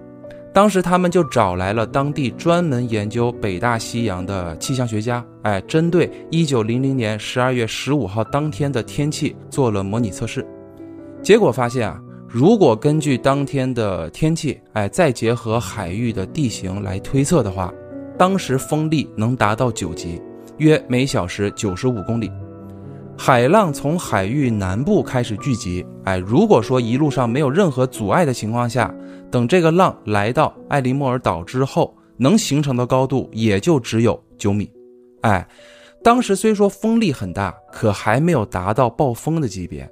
[0.53, 10.45] 当时他们就找来了当地专门研究北大西洋的气象学家，哎，针对一九零零年十二月十五号当天的天气做了模拟测试，
[11.21, 11.99] 结果发现啊。
[12.27, 17.73] 如果根据当天的天气，哎，再结合海域的地形来推测的话，
[18.17, 20.21] 当时风力能达到九级，
[20.57, 22.31] 约每小时九十五公里。
[23.17, 28.93] 海浪从海域南部开始聚集，哎，如果说一路上没有任何阻碍的情况下，
[29.31, 34.69] 等这个浪来到艾利莫尔岛之后，能形成的高度也就只有九米。
[35.21, 35.47] 哎，
[36.03, 39.89] 当时虽说风力很大，可还没有达到暴风的级别。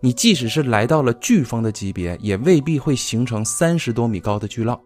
[0.00, 4.78] 你即使是来到了飓风的级别，也未必会形成三十多米高的巨浪。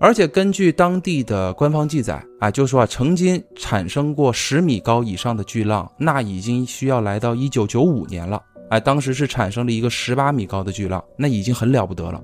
[0.00, 8.42] 而且根据当地的官方记载啊，就说啊，曾经产生过十米高以上的巨浪，那已经需要来到一九九五年了。
[8.70, 12.20] 哎，当时是产生了一个十八米高的巨浪，那已经很了不得了。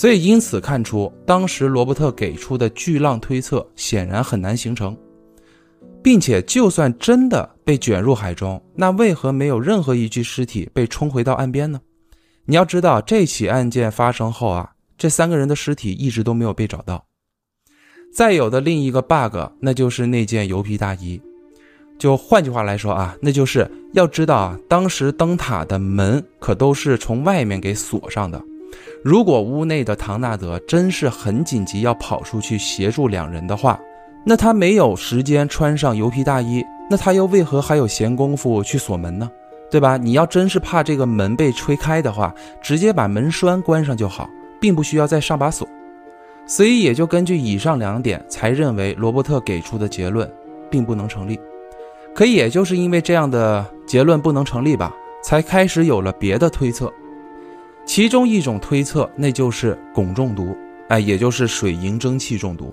[0.00, 4.96] 所以因此看出，当时罗伯特给出的巨浪推测显然很难形成。
[6.02, 11.78] 并且，就算真的被卷入海中，那为何没有任何一具尸体被冲回到岸边呢？
[12.46, 17.04] 你要知道，这起案件发生后啊，这三个人的尸体一直都没有被找到。
[18.10, 21.20] 再有的另一个 bug，那就是那件油皮大衣。
[21.98, 28.42] 就换句话来说啊，那就是要知道啊，当时灯塔的门可都是从外面给锁上的。
[29.02, 33.80] 如果屋内的唐纳德真是很紧急要跑出去协助两人的话，
[34.24, 39.30] 那他没有时间穿上油皮大衣，那他又为何还有闲工夫去锁门呢？
[39.70, 39.96] 对吧？
[39.96, 44.28] 你要真是怕这个门被吹开的话，直接把门栓关上就好，
[44.60, 45.66] 并不需要再上把锁。
[46.44, 50.28] 所以也就根据以上两点，才认为罗伯特给出的结论
[50.68, 51.38] 并不能成立。
[52.12, 56.92] 可也就是因为这样的结论不能成立吧，才开始有了别的推测。
[57.90, 60.56] 其中一种推测，那就是汞中毒，
[60.90, 62.72] 哎，也就是水银蒸汽中毒。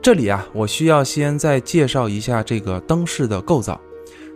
[0.00, 3.78] 这里啊，我需要先再介绍一下这个灯饰的构造。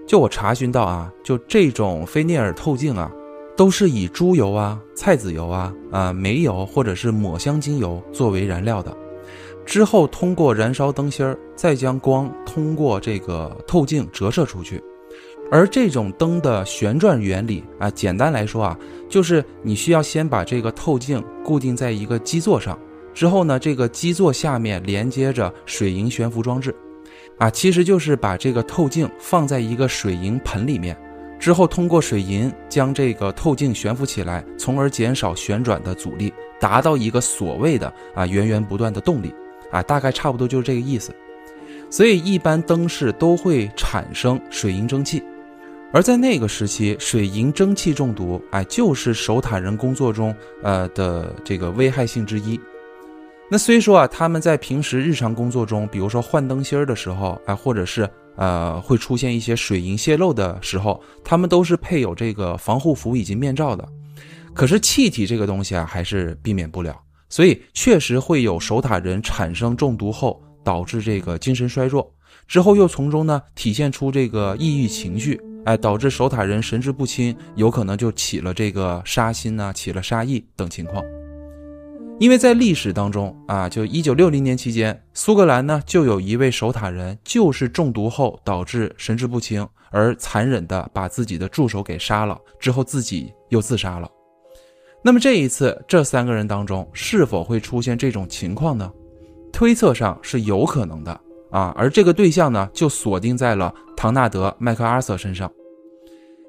[0.07, 3.11] 就我查询到啊，就这种菲涅尔透镜啊，
[3.57, 8.95] 都是以猪油啊、菜籽油啊、啊煤油或者是抹香精油作为燃料的，
[9.65, 14.79] 之后通过燃烧灯芯儿，再将光通过这个透镜折射出去。
[15.53, 22.79] 而这种灯的旋转原理啊，简单来说啊，就是你需要先把这个透镜固定在一个基座上。
[23.13, 26.75] 之后呢，这个基座下面连接着水银悬浮装置，
[27.37, 30.97] 啊，其实就是把这个透镜放在一个水银盆里面，
[31.39, 39.31] 之后通过水银将这个透镜悬浮起来，从而减少旋转的阻力，达到一个所谓的啊源源不断的动力，
[39.71, 41.15] 啊，大概差不多就是这个意思。
[41.91, 45.23] 所以一般灯饰都会产生水银蒸汽，
[45.93, 52.59] 而在那个时期，水银蒸汽中毒，哎，就是守塔人工作中呃的这个危害性之一。
[53.51, 63.87] 那虽说啊，他们在平时日常工作中，比如说换灯芯儿的时候，哎，或者是呃会出现一些水银泄漏的时候，他们都是配有这个防护服以及面罩的。
[64.55, 72.11] 可是气体这个东西啊，还是避免不了，所以确实会有守塔人产生中毒后导致这个精神衰弱，
[72.49, 81.05] 之后又从中呢体现出这个抑郁情绪，哎，导致守塔人神志不清，有可能就起了这个杀心呐，起了杀意等情况。
[82.19, 94.09] 因为在历史当中啊，就一九六零年期间，苏格兰呢就有一位守塔人，就是中毒后导致神志不清，而残忍的把自己的助手给杀了，之后自己又自杀了。
[95.03, 98.89] 那么这一次，这三个人当中是否会出现这种情况呢？
[99.53, 101.21] 推测上是有可能的
[101.53, 105.49] 啊，而这个对象呢就锁定在了唐纳德·麦克阿瑟身上，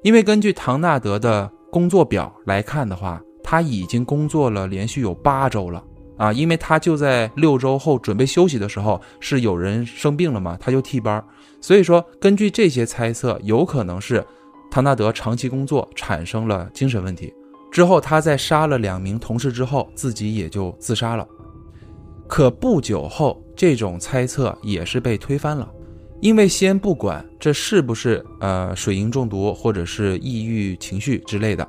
[0.02, 3.22] 因为根据唐纳德的工作表来看的话。
[3.46, 5.84] 他已经工作了连续有八周了
[6.16, 11.22] 啊，因为他就在六周后准备休息的时候，是有人生病了嘛，他就替班。
[11.60, 14.26] 所以说，根据这些猜测，有可能是
[14.70, 17.34] 唐纳德长期工作产生了精神问题，
[17.70, 21.28] 之后他在杀了两名同事之后，自己也就自杀了。
[22.26, 25.70] 可不久后，这种猜测也是被推翻了，
[26.20, 31.66] 因为先不管这是不是呃水银中毒或者是抑郁情绪之类的。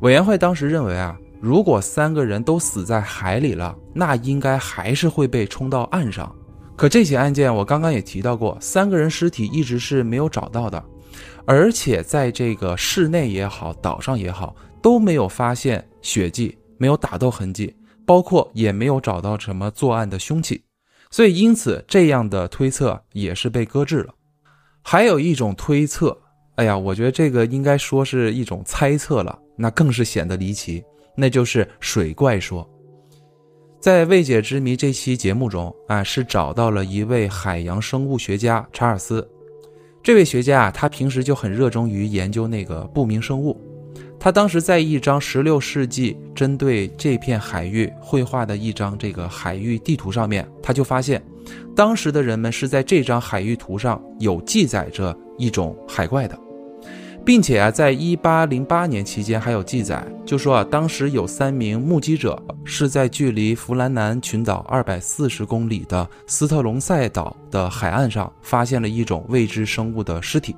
[0.00, 6.34] 委员会当时认为啊，如果三个人都死在海里了，那应该还是会被冲到岸上。
[6.76, 10.84] 可这起案件我刚刚也提到过，三个人尸体一直是没有找到的，
[11.46, 20.62] 而且在这个室内也好，岛上也好，都没有发现血迹，没有打斗痕迹，包括也没有找到什么作案的凶器，
[21.10, 24.14] 所以因此这样的推测也是被搁置了。
[24.82, 26.16] 还有一种推测。
[26.56, 30.82] 哎呀，我觉得这个应该说是一种猜测了，那更是显得离奇，
[31.14, 32.66] 那就是水怪说。
[33.78, 39.28] 在未解之谜这期节目中啊，是找到了一位海洋生物学家查尔斯。
[40.02, 43.60] 这位学家啊，他平时就很热衷于研究那个不明生物。
[44.18, 51.22] 他当时在一张16世纪针对这片海域绘画的一张这个海域地图上面，他就发现，
[51.74, 56.38] 当时的人们是在这张海域图上有记载着一种海怪的。
[57.24, 70.54] 并且啊，在一八零八年期间还有记载，就说啊，当时有三名目击者是在距离弗兰南群岛二百四十公里的斯特隆塞岛的海岸上发现了一种未知生物的尸体。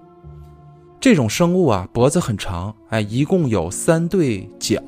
[1.01, 4.81] 这种生物啊，脖子很长，哎，一共有三对脚，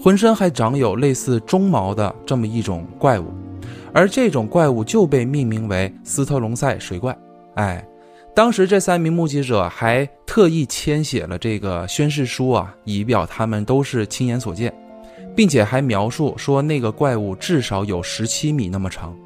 [0.00, 3.26] 浑身还长有类似鬃毛的这么一种怪物，
[3.92, 7.16] 而这种怪物就被命名为斯特隆塞水怪，
[7.54, 7.84] 哎。
[8.34, 14.70] 当时这三名目击者还特意签写了这个宣誓书啊，以表他们都是亲眼所见，
[15.34, 19.16] 并且还描述说那个怪物至少有十七米那么长。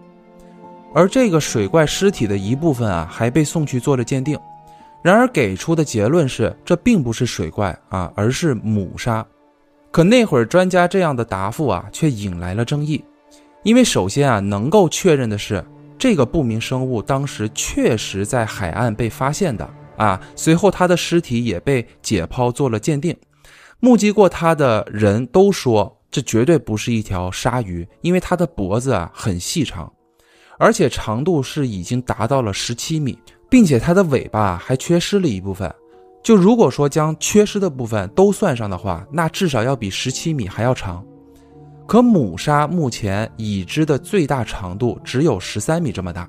[0.94, 4.38] 而这个水怪尸体的一部分啊，还被送去做了鉴定，
[5.02, 9.26] 然而给出的结论是这并不是水怪啊，而是母鲨。
[9.90, 13.04] 可那会儿专家这样的答复啊，却引来了争议，
[13.62, 15.64] 因为首先啊，能够确认的是。
[15.98, 19.68] 这个不明生物当时确实在海岸被发现的。
[19.98, 23.14] 啊，随后他的尸体也被解剖做了鉴定，
[23.80, 29.92] 目击过他的人都说这绝对不是一条鲨鱼，因为它的脖子啊很细长，
[30.58, 33.18] 而且长度是已经达到了十七米，
[33.50, 35.70] 并且它的尾巴还缺失了一部分。
[36.22, 41.04] 就如果说将缺失的部分都算上的话，那至少要比十七米还要长。
[41.86, 46.28] 可母鲨目前已知的最大长度只有十三米这么大，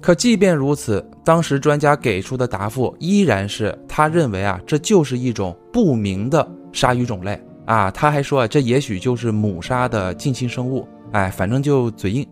[0.00, 7.90] 可即便如此，当时专家给出的答复依然是他认为啊，这就是一种不明的鲨鱼种类啊。
[7.90, 10.88] 他还说啊，这也许就是母鲨的近亲生物。
[11.12, 12.26] 哎，反正就嘴硬。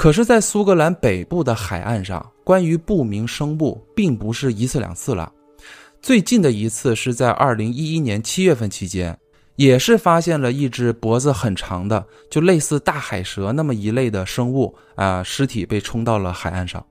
[0.00, 5.30] 可是，在苏格兰北部的海岸上，关于不明生物并不是一次两次了，
[6.00, 9.14] 最近的一次是在二零一一年七月份期间。
[9.56, 16.82] 也是发现了一只脖子很长的，就类似大海蛇那么一类的生物啊，尸体被冲到了海岸上，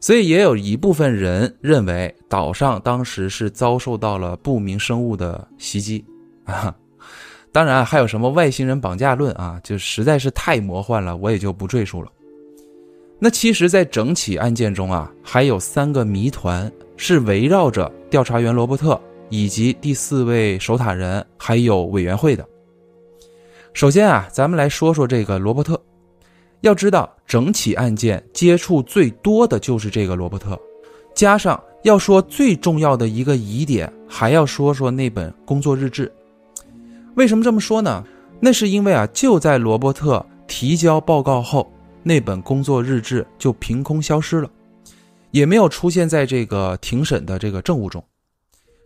[0.00, 6.04] 所以也有一部分人认为岛上当时是遭受到了不明生物的袭击
[6.42, 6.74] 啊。
[7.52, 12.10] 当然还有什么外星人绑架论啊，就实在是太魔幻了，我也就不赘述了。
[13.24, 19.00] 那其实，在整起案件中啊，还有三个谜团是围绕着调查员罗伯特。
[19.34, 22.46] 以及第四位守塔人，还有委员会的。
[23.72, 25.80] 首先啊，咱们来说说这个罗伯特。
[26.60, 30.60] 要知道，整起案件接触最多的就是这个罗伯特，
[31.14, 36.12] 加上要说最重要的一个疑点，还要说说那本工作日志。
[37.14, 38.04] 为什么这么说呢？
[38.38, 41.72] 那是因为啊，就在罗伯特提交报告后，
[42.02, 44.50] 那本工作日志就凭空消失了，
[45.30, 48.02] 也没有出现在这个庭审的这个证物中。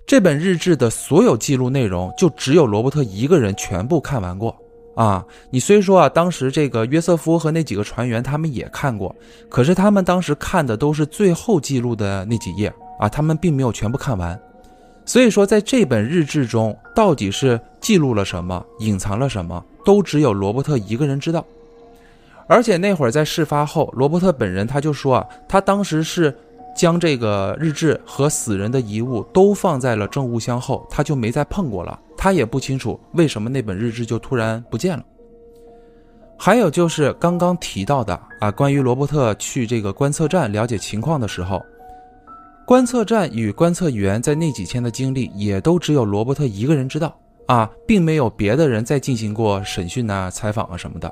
[0.07, 4.57] 这本日志的所有记录内容，就只有罗伯特一个人全部看完过
[4.95, 5.25] 啊！
[5.51, 9.14] 你虽说啊，当时这个约瑟夫和那几个船员他们也看过，
[9.49, 14.41] 可是他们当时看的都是最后记录的那几页啊，他们并没有全部看完。
[15.05, 21.45] 所以说，在这本日志中，到底是记录了什么，隐藏了什么，都只有罗伯特一个人知道。
[22.47, 26.34] 而且那会儿在事发后，罗伯特本人他就说啊，他当时是。
[26.78, 31.99] 将这个日志和死人的遗物都放在了证物箱后，他就没再碰过了。
[32.18, 35.03] 他也不清楚为什么那本日志就突然不见了。
[36.36, 41.64] 还有就是刚刚提到的啊，关于罗伯特去这个观测站了解情况的时候，
[42.66, 51.11] 观测站与观测员在那几天的经历也都只有罗伯特一个人知道啊，并没有别的人在进行过审讯啊、采访啊什么的，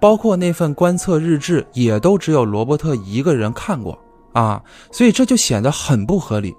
[0.00, 3.96] 包括那份观测日志也都只有罗伯特一个人看过。
[4.32, 6.54] 啊，所以这就显得很不合理。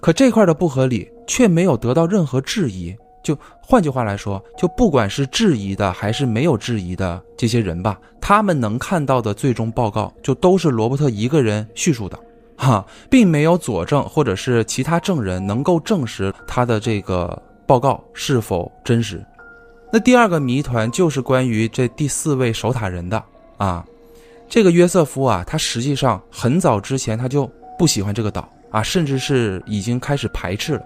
[0.00, 2.94] 可这块的不合理却没有得到任何质疑。
[3.22, 12.18] 就换句话来说，就不管是质疑的还是没有质疑的这些人吧，他们能看到的最终报告就都是罗伯特一个人叙述的，
[12.56, 19.24] 哈，并没有佐证或者是其他证人能够证实他的这个报告是否真实。
[19.92, 23.22] 那第二个谜团就是关于这第四位守塔人的
[23.56, 23.84] 啊。
[24.48, 30.82] 这个约瑟夫啊，他实际上很早之前他就不喜欢这个岛啊，甚至是已经开始排斥了，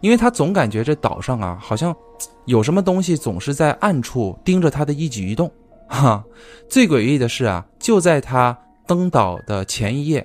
[0.00, 1.94] 因为他总感觉这岛上啊，好像
[2.44, 5.50] 有什么东西总是在暗处盯着他的一举一动。
[5.88, 6.24] 哈，
[6.68, 10.24] 最诡异的是啊，就在他登岛的前一夜，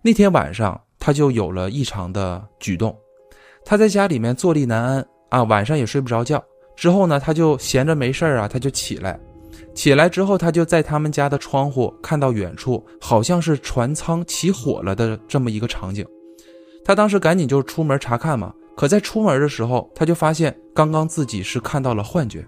[0.00, 2.96] 那天晚上他就有了异常的举动。
[3.64, 6.42] 他在家里面坐立难安啊，晚上也睡不着觉。
[6.82, 9.16] 之后呢，他就闲着没事啊，他就起来。
[9.72, 16.04] 起来之后，他就在他们家的窗户看到远处好像是船舱起火了的这么一个场景。
[16.84, 18.52] 他当时赶紧就出门查看嘛。
[18.76, 22.44] 可在出门的时候，他就发现刚刚自己是看到了幻觉。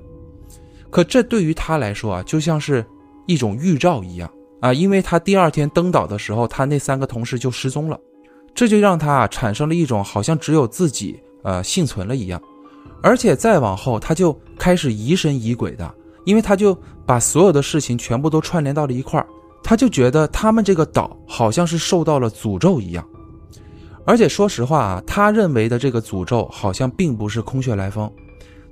[0.91, 2.85] 可这对于他来说啊，就像是
[3.29, 4.29] 一种预兆一样
[4.61, 7.97] 啊，因为他第二天登岛的时候，他那三个同事就失踪了。
[8.53, 12.43] 这就让他啊产生了一种好像只有自己呃幸存了一样，
[13.05, 15.95] 而且再往后他就开始疑神疑鬼的，
[16.25, 16.75] 因为他就
[17.05, 19.27] 把所有的事情全部都串联到了一块儿，
[19.63, 23.07] 他就觉得他们这个岛好像是受到了诅咒一样。
[24.07, 28.11] 而且说实话啊，他认为的这个诅咒好像并不是空穴来风。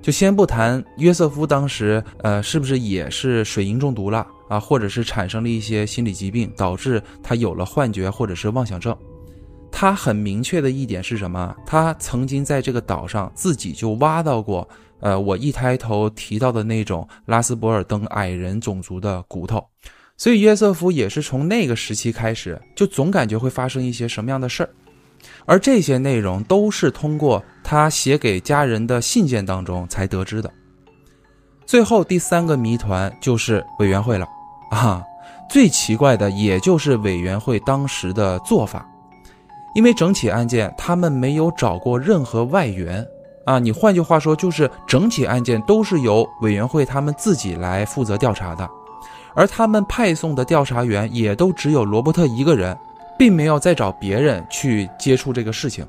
[0.01, 8.97] 就先不谈约瑟夫当时，呃，是不是也是水银中毒了啊，或者是产生了一些心理疾病，导致他有了幻觉或者是妄想症。
[9.75, 11.53] 他很明确的一点是什么？
[11.65, 14.69] 他曾经在这个岛上自己就挖到过，
[14.99, 19.61] 呃，我一开头提到的那种拉斯伯尔登矮人种族的骨头。
[20.15, 24.69] 所以约瑟夫也是从那个时期开始，就总感觉会发生一些什么样的事儿。
[25.45, 30.49] 而这些内容都是通过他写给家人的信件当中才得知的。
[31.65, 34.27] 最后第三个谜团就是委员会了
[34.69, 35.03] 啊！
[35.49, 38.87] 最奇怪的也就是委员会当时的做法，
[39.73, 43.05] 因为整起案件他们没有找过任何外援
[43.45, 48.69] 啊，你换句话说就是整起案件都是由委员会他们自己来负责调查的，
[49.33, 52.77] 而他们派送的调查员也都只有罗伯特一个人。
[53.15, 55.85] 并没有再找别人去接触这个事情，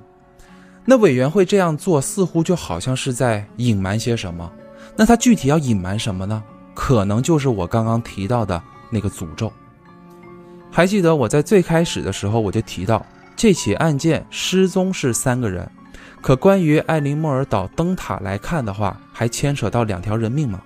[0.85, 4.49] 那委员会这样做似乎就好像是在隐瞒些什么。
[4.95, 6.45] 那他具体要隐瞒什么呢？
[6.75, 9.51] 可能就是我刚刚提到的那个诅咒。
[10.71, 13.05] 还记得我在最开始的时候我就提到，
[13.37, 15.71] 这起案件失踪是三个人，
[16.21, 20.63] 可关于艾琳莫尔岛灯塔来看的话，还牵扯到两条人命吗？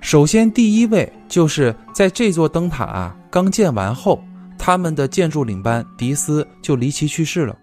[0.00, 4.22] 首先，第一位就是在这座灯塔啊刚建完后。
[4.62, 7.56] 他们的建筑领班迪斯就离奇去世了，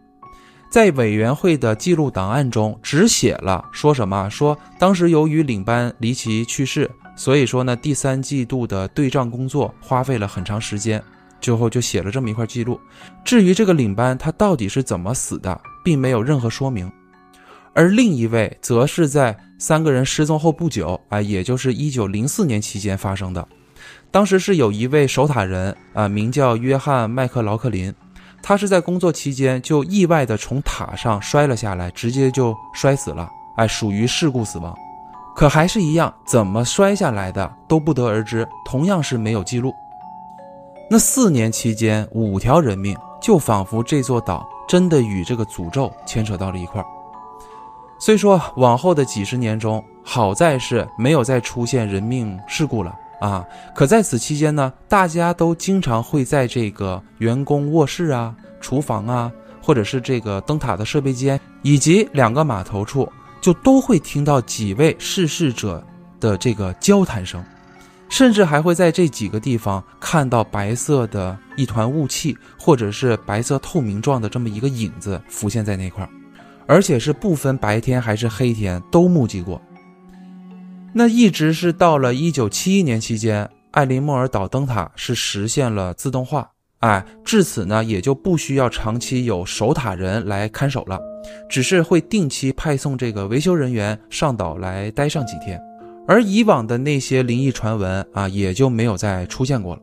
[0.68, 11.02] 在委员会的记录档案中只写了说什么说当时由于领班离奇去世，所以说呢第三季度的对账工作花费了很长时间，
[11.40, 12.80] 最后就写了这么一块记录。
[13.24, 16.92] 至于这个领班他到底是怎么死的，并没有任何说明。
[17.74, 23.48] 而另一位则是在三个人失踪后不久啊，也就是一九零四年期间发生的。
[24.10, 27.94] 当时是有一位守塔人啊，名叫约翰·麦克劳克林，
[28.42, 34.76] 他是在工作期间就意外的从塔上摔了下来，直接就摔死了，哎，属于事故死亡。
[35.36, 39.72] 可还是一样，怎么摔下来的都不得而知，同样是没有记录。
[40.90, 46.86] 那四年期间，五条人命，就仿佛这座岛真的与这个诅咒牵扯到了一块儿。
[48.00, 52.96] 虽说往后的几十年中，好在是没有再出现人命事故了。
[53.20, 53.44] 啊！
[53.74, 63.12] 可在此期间呢，大家都经常会在这个员工卧室啊、厨房啊，或者是这个灯塔的设备间，以及两个码头处，
[63.42, 65.84] 就都会听到几位逝世者
[66.20, 67.44] 的这个交谈声，
[68.10, 76.10] 甚至还会在这几个地方看到白色的一团雾气，或者是白色透明状的这么一个影子浮现在那块儿，
[76.66, 79.62] 而且是不分白天还是黑天都目击过。
[80.93, 86.49] 那一直是到了一九七一年期间，艾琳莫尔岛灯塔是实现了自动化，
[86.80, 90.99] 哎，至此呢也就不需要长期有守塔人来看守了，
[91.47, 95.62] 只是会定期派送这个维修人员上岛来待上几天，
[96.08, 99.82] 而以往的那些灵异传闻啊也就没有再出现过了。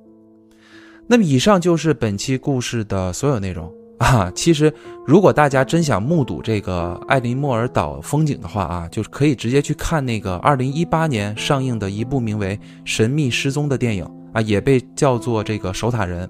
[1.06, 3.72] 那么以上就是本期故事的所有内容。
[3.98, 4.72] 啊，其实
[5.06, 16.28] 如果大家真想目睹这个艾琳莫尔岛风景的话啊，就是可以直接去看那个二零一八年上映的一部名为《神秘失踪》的电影啊，也被叫做这个守塔人。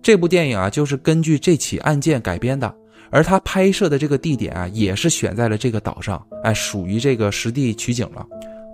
[0.00, 2.72] 这部电影啊，就是根据这起案件改编的，
[3.10, 8.24] 而它拍摄的这个地点啊，也是选在了这个岛上，哎，属于这个实地取景了。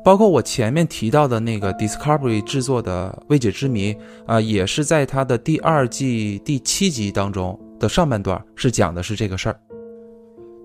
[0.08, 3.92] 包括我前面提到的那个 Discovery 制作的《未解之谜》
[4.24, 7.60] 啊，也是在它的第二季第七集当中。
[7.78, 9.60] 的上半段是讲的是这个事儿。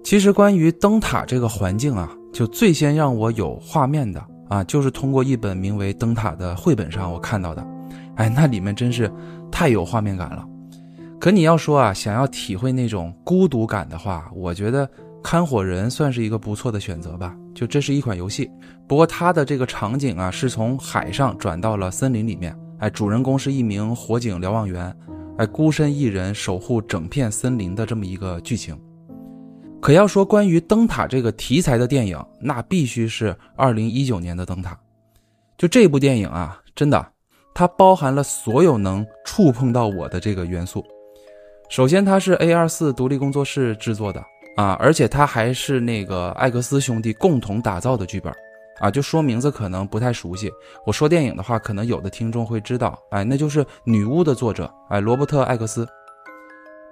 [0.02, 7.68] 其实关于灯塔这个环境啊，就最先让我有画面的啊，就是通过一本名为《灯塔》的绘本上我看到的。
[8.16, 9.12] 哎，那里面真是
[9.52, 10.48] 太有画面感了。
[11.20, 14.90] 可你要说啊，想要体会那种孤独感的话，我觉得
[15.22, 17.36] 看火人算是一个不错的选择吧。
[17.54, 18.50] 就这是一款游戏，
[18.88, 22.58] 不过它的这个场景啊，是从海上转到了森林里面。
[22.80, 24.96] 哎，主人公是一名火警瞭望员。
[25.38, 28.80] 哎，孤身一人守护整片森林的这么一个剧情，
[29.82, 34.78] 可要说关于灯塔这个题材的电影，那必须是二零一九年的灯塔。
[35.58, 37.08] 就这部电影啊，真的，
[37.54, 40.86] 它包含了所有能触碰到我的这个元素。
[41.70, 44.24] 首先，它是 A 二四独立工作室制作的
[44.56, 48.34] 啊，而且它还是那个艾格斯兄弟共同打造的剧本。
[48.80, 50.52] 啊，就说名字可能不太熟悉。
[50.84, 55.88] 我说电影的话，可能有的听众会知道，哎，那就是《女巫》的作者，哎，罗伯特·艾克斯。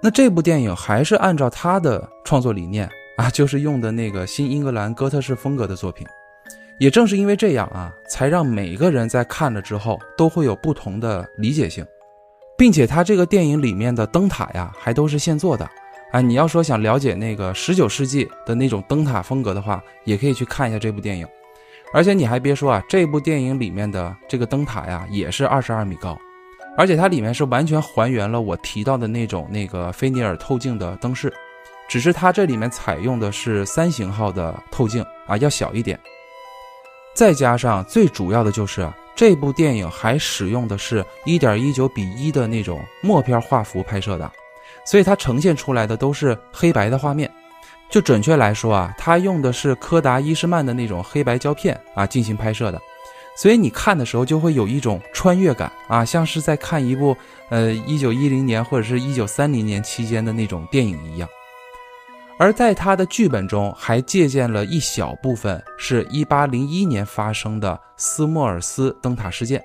[0.00, 2.88] 那这部电影还是按照他的创作理念
[3.18, 6.06] 啊，就是用的那个新英格兰哥特式风格的作品。
[6.78, 11.84] 也正是因为这样啊，才让每个人在看了之后都会有不同的理解性，
[12.56, 15.68] 并且他这个电影里面的灯塔呀，还都是现做的。
[16.12, 21.26] 啊，你要说想了解那个十九世纪的那种灯塔风格的话，也可以去看一下这部电影。
[21.94, 26.18] 而且你还别说啊，这部电影里面的这个灯塔呀，也是二十二米高，
[26.76, 31.32] 而且它里面是完全还原了我提到的那种那个菲涅尔透镜的灯饰，
[31.88, 35.98] 只是它这里面采用的是三型号的透镜啊，要小一点。
[37.14, 44.30] 再加上最主要的就是这部电影还使用的是一点一九比一的那种默片画幅拍摄的。
[44.84, 47.30] 所以它呈现出来的都是黑白的画面，
[47.88, 52.80] 就准确来说啊，它用的是柯达伊士曼的那种黑白胶片啊进行拍摄的，
[53.36, 57.16] 所以你看的时候就会有一种穿越感啊，像是在看一部
[57.50, 61.28] 呃一九一零年或者是一九三零年期间的那种电影一样。
[62.38, 69.62] 而在他的剧本中还借鉴了一小部分是一八零一年发生的斯莫尔斯灯塔事件，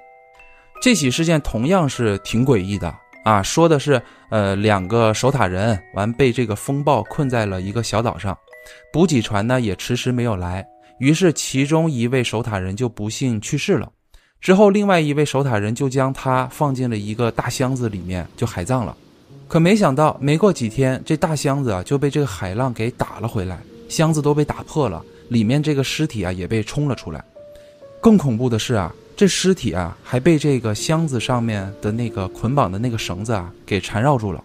[0.79, 2.93] 这起事件同样是挺诡异的。
[3.27, 8.37] 啊，说的是，呃，两个守塔人完被这个风暴困在了一个小岛上，
[8.93, 10.65] 补给船呢也迟迟没有来，
[10.99, 13.91] 于是其中一位守塔人就不幸去世了。
[14.39, 18.95] 之后，另外一位守塔人就将他放进了一个大箱子里面，就海葬了。
[19.49, 23.59] 可没想到，没过几天，这大箱子啊就被这个海浪给打了回来，
[23.89, 27.21] 箱子都被打破了，里面这个尸体啊也被冲了出来。
[27.99, 28.95] 更恐怖的是啊。
[29.17, 34.43] 这尸体啊，还被这个箱子上面的那个捆绑的那个绳子啊给缠绕住了，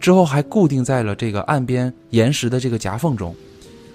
[0.00, 3.36] 之后还固定在了这个岸边岩石的这个夹缝中。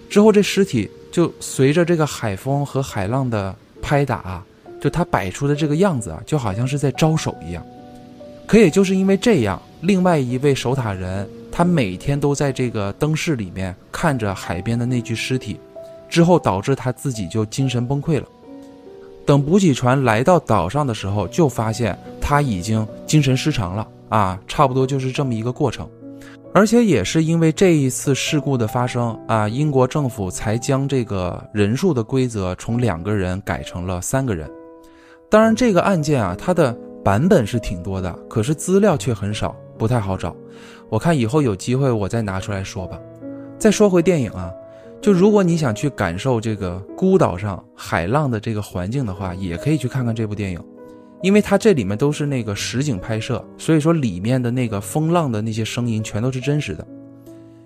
[0.08, 4.46] 之后这尸体就随着这个海风和海浪的拍打啊，
[4.80, 7.66] 就它摆出的这个样子啊，就好像是在招手一样。
[8.46, 15.60] 可也就是因为这样，另外一位守塔人他每天都在这个灯室里面看着海边的那具尸体，
[16.08, 18.28] 之后导致他自己就精神崩溃了。
[19.30, 25.88] 等补给船来到岛上的时候，就发现他已经精神失常了啊，差不多就是这么一个过程。
[26.52, 34.50] 而且也是因为这一次事故的发生啊，英国政府才将这个人数的规则从两个人改成了三个人。
[35.30, 40.36] 当然，这个案件啊，它的版本是挺多的，可是资料却很少，不太好找。
[40.90, 43.00] 我看以后有机会我再拿出来说吧。
[43.60, 44.52] 再说回电影啊。
[45.02, 50.62] 就如果你想去感受这个孤岛上海浪的这个环境的话，也可以去看看这部电影，
[51.22, 56.86] 因为它这里面都是那个实景拍摄，所以说里面的那个风浪的那些声音全都是真实的，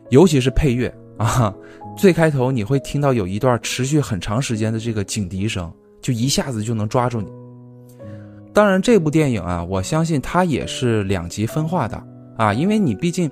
[0.09, 1.51] 尤其是配乐啊，
[1.97, 5.71] 最开头你会听到有一段持续很长时间的这个警笛声，
[6.01, 7.27] 就一下子就能抓住你。
[8.53, 12.03] 当然，这部电影啊，我相信它也是两极分化的
[12.37, 13.29] 啊，因为你毕竟。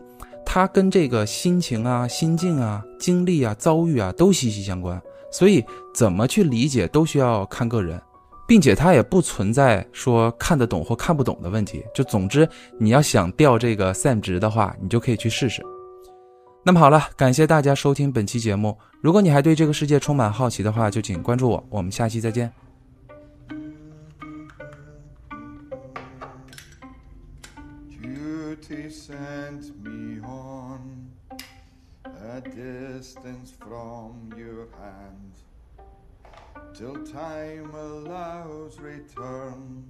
[0.54, 7.98] 它跟这个心情啊、心境啊、经历啊、遭遇啊都息息相关，所以怎么去理解都需要看个人，
[8.46, 11.86] 并且它也不存在说看得懂或看不懂的问题。
[11.96, 12.46] 就总之，
[12.78, 15.64] 你要想调这个 SAM 值的话，你就可以去试试。
[16.66, 18.78] 那么好了，感谢大家收听本期节目。
[19.00, 21.66] 如果你还对这个世界充满好奇的话，就请关注我。
[21.70, 22.52] 我们下期再见。
[32.34, 35.34] A distance from your hand
[36.74, 39.84] till time allows return.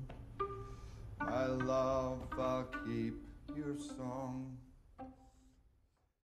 [1.19, 3.13] My love, I'll keep
[3.55, 4.57] your song.